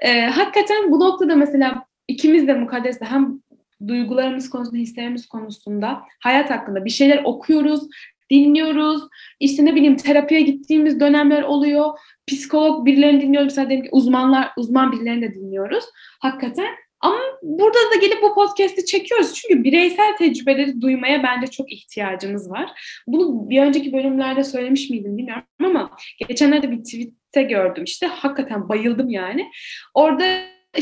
[0.00, 3.42] Ee, hakikaten bu noktada mesela ikimiz de mukaddesle hem
[3.88, 7.88] duygularımız konusunda, hislerimiz konusunda, hayat hakkında bir şeyler okuyoruz,
[8.32, 9.02] dinliyoruz.
[9.40, 11.98] İşte ne bileyim terapiye gittiğimiz dönemler oluyor.
[12.26, 13.46] Psikolog birilerini dinliyoruz.
[13.46, 15.84] Mesela diyelim ki uzmanlar, uzman birilerini de dinliyoruz.
[16.20, 16.68] Hakikaten
[17.02, 19.34] ama burada da gelip bu podcast'i çekiyoruz.
[19.34, 22.70] Çünkü bireysel tecrübeleri duymaya bence çok ihtiyacımız var.
[23.06, 25.90] Bunu bir önceki bölümlerde söylemiş miydim bilmiyorum ama
[26.28, 28.06] geçenlerde bir tweette gördüm işte.
[28.06, 29.50] Hakikaten bayıldım yani.
[29.94, 30.24] Orada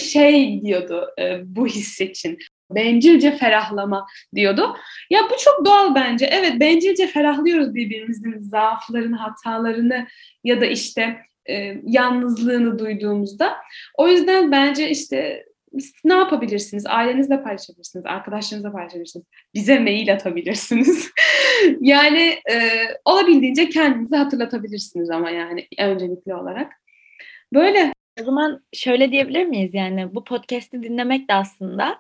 [0.01, 2.39] şey diyordu e, bu his için.
[2.75, 4.77] Bencilce ferahlama diyordu.
[5.11, 6.27] Ya bu çok doğal bence.
[6.27, 10.07] Evet bencilce ferahlıyoruz birbirimizin zaaflarını, hatalarını
[10.45, 11.17] ya da işte
[11.49, 13.57] e, yalnızlığını duyduğumuzda.
[13.95, 15.45] O yüzden bence işte
[16.05, 16.87] ne yapabilirsiniz?
[16.87, 21.11] Ailenizle paylaşabilirsiniz, arkadaşlarınızla paylaşabilirsiniz, bize mail atabilirsiniz.
[21.81, 22.57] yani e,
[23.05, 26.73] olabildiğince kendinizi hatırlatabilirsiniz ama yani öncelikli olarak.
[27.55, 27.93] Böyle.
[28.21, 31.99] O zaman şöyle diyebilir miyiz yani bu podcast'i dinlemek de aslında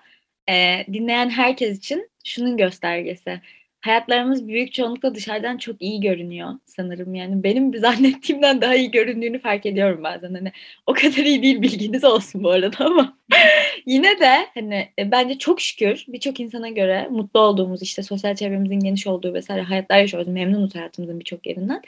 [0.50, 3.40] e, dinleyen herkes için şunun göstergesi
[3.80, 7.14] hayatlarımız büyük çoğunlukla dışarıdan çok iyi görünüyor sanırım.
[7.14, 10.34] Yani benim zannettiğimden daha iyi göründüğünü fark ediyorum bazen.
[10.34, 10.52] Hani
[10.86, 13.18] o kadar iyi değil bilginiz olsun bu arada ama
[13.86, 18.80] yine de hani e, bence çok şükür birçok insana göre mutlu olduğumuz işte sosyal çevremizin
[18.80, 20.28] geniş olduğu vesaire hayatlar yaşıyoruz.
[20.28, 21.82] Memnunuz hayatımızın birçok yerinden.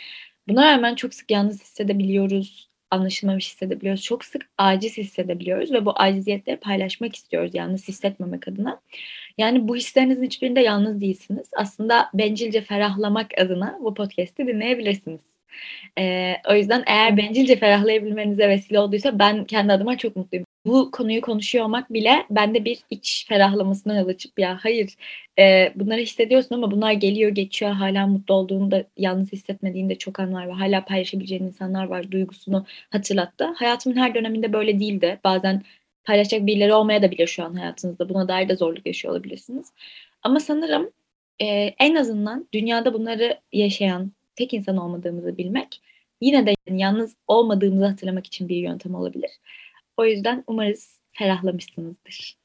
[0.48, 4.02] Buna rağmen çok sık yalnız hissedebiliyoruz anlaşılmamış hissedebiliyoruz.
[4.02, 8.81] Çok sık aciz hissedebiliyoruz ve bu aciziyetleri paylaşmak istiyoruz yalnız hissetmemek adına.
[9.38, 11.50] Yani bu hislerinizin hiçbirinde yalnız değilsiniz.
[11.57, 15.20] Aslında bencilce ferahlamak adına bu podcast'i dinleyebilirsiniz.
[15.98, 21.20] Ee, o yüzden eğer bencilce ferahlayabilmenize vesile olduysa ben kendi adıma çok mutluyum bu konuyu
[21.20, 24.96] konuşuyor olmak bile bende bir iç ferahlamasına yol açıp ya hayır
[25.38, 30.33] e, bunları hissediyorsun ama bunlar geliyor geçiyor hala mutlu olduğunu da yalnız hissetmediğinde çok an
[30.35, 33.44] var ve hala paylaşabileceğin insanlar var duygusunu hatırlattı.
[33.44, 35.20] Hayatımın her döneminde böyle değildi.
[35.25, 35.62] Bazen
[36.05, 38.09] paylaşacak birileri olmaya da bilir şu an hayatınızda.
[38.09, 39.72] Buna dair de zorluk yaşıyor olabilirsiniz.
[40.22, 40.90] Ama sanırım
[41.40, 41.46] e,
[41.79, 45.81] en azından dünyada bunları yaşayan tek insan olmadığımızı bilmek
[46.20, 49.31] yine de yalnız olmadığımızı hatırlamak için bir yöntem olabilir.
[49.96, 52.37] O yüzden umarız ferahlamışsınızdır.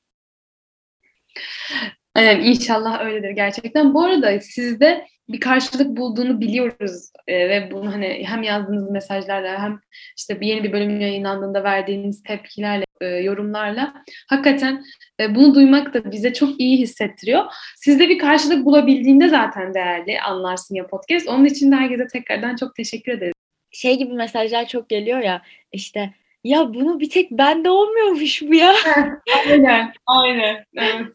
[2.15, 3.93] Aynen inşallah öyledir gerçekten.
[3.93, 9.79] Bu arada sizde bir karşılık bulduğunu biliyoruz ee, ve bunu hani hem yazdığınız mesajlarla hem
[10.17, 13.93] işte bir yeni bir bölüm yayınlandığında verdiğiniz tepkilerle, e, yorumlarla
[14.27, 14.83] hakikaten
[15.19, 17.45] e, bunu duymak da bize çok iyi hissettiriyor.
[17.75, 21.27] Sizde bir karşılık bulabildiğinde zaten değerli anlarsın ya podcast.
[21.27, 23.33] Onun için de herkese tekrardan çok teşekkür ederiz.
[23.71, 26.13] Şey gibi mesajlar çok geliyor ya işte
[26.47, 28.73] ya bunu bir tek bende olmuyormuş bu ya.
[29.47, 30.65] aynen, aynen.
[30.75, 31.13] Evet.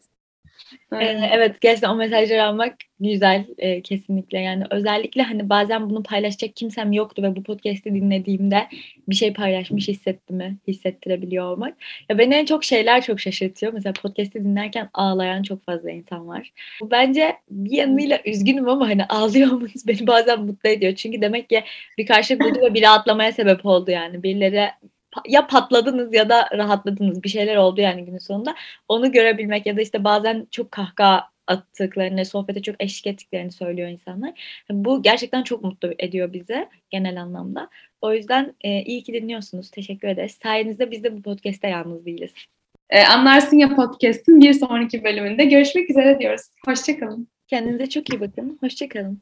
[0.91, 6.55] Ee, evet gerçekten o mesajları almak güzel e, kesinlikle yani özellikle hani bazen bunu paylaşacak
[6.55, 8.67] kimsem yoktu ve bu podcast'i dinlediğimde
[9.09, 11.77] bir şey paylaşmış hissetti mi hissettirebiliyor olmak.
[12.09, 13.73] Ya beni en çok şeyler çok şaşırtıyor.
[13.73, 16.51] Mesela podcast'i dinlerken ağlayan çok fazla insan var.
[16.81, 20.95] Bu bence bir yanıyla üzgünüm ama hani ağlıyor olmanız beni bazen mutlu ediyor.
[20.95, 21.63] Çünkü demek ki
[21.97, 24.23] bir karşılık buldu ve biri atlamaya sebep oldu yani.
[24.23, 24.69] Birileri
[25.27, 28.55] ya patladınız ya da rahatladınız bir şeyler oldu yani günün sonunda.
[28.87, 34.63] Onu görebilmek ya da işte bazen çok kahkaha attıklarını, sohbete çok eşlik ettiklerini söylüyor insanlar.
[34.71, 37.69] Bu gerçekten çok mutlu ediyor bize genel anlamda.
[38.01, 39.71] O yüzden e, iyi ki dinliyorsunuz.
[39.71, 40.39] Teşekkür ederiz.
[40.43, 42.31] Sayenizde biz de bu podcast'te yalnız değiliz.
[42.89, 46.41] Ee, Anlarsın ya podcast'ın bir sonraki bölümünde görüşmek üzere diyoruz.
[46.65, 47.27] Hoşçakalın.
[47.47, 48.57] Kendinize çok iyi bakın.
[48.61, 49.21] Hoşçakalın.